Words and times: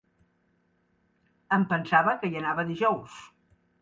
Em 1.57 1.67
pensava 1.73 2.17
que 2.23 2.31
hi 2.33 2.41
anava 2.41 2.67
dijous. 2.71 3.21